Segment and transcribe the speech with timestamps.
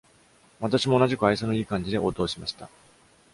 [0.59, 2.67] 私も同じく愛想のいい感じで応答しました。